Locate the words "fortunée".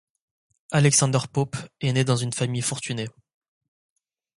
2.63-3.07